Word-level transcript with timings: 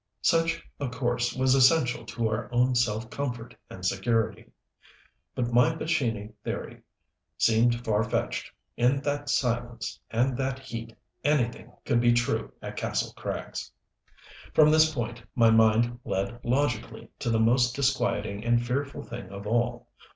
Such 0.23 0.65
a 0.79 0.89
course 0.89 1.35
was 1.35 1.53
essential 1.53 2.07
to 2.07 2.27
our 2.27 2.51
own 2.51 2.73
self 2.73 3.11
comfort 3.11 3.55
and 3.69 3.85
security. 3.85 4.49
But 5.35 5.53
my 5.53 5.75
Pescini 5.75 6.33
theory 6.43 6.81
seemed 7.37 7.85
far 7.85 8.03
fetched. 8.03 8.51
In 8.75 9.01
that 9.01 9.29
silence 9.29 9.99
and 10.09 10.35
that 10.37 10.57
heat, 10.57 10.95
anything 11.23 11.71
could 11.85 12.01
be 12.01 12.13
true 12.13 12.51
at 12.63 12.77
Kastle 12.77 13.13
Krags! 13.13 13.69
From 14.55 14.71
this 14.71 14.91
point 14.91 15.21
my 15.35 15.51
mind 15.51 15.99
led 16.03 16.39
logically 16.43 17.11
to 17.19 17.29
the 17.29 17.39
most 17.39 17.75
disquieting 17.75 18.43
and 18.43 18.65
fearful 18.65 19.03
thing 19.03 19.29
of 19.29 19.45
all. 19.45 19.87